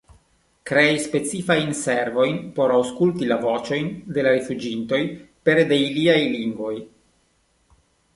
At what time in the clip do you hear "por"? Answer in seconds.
2.55-2.73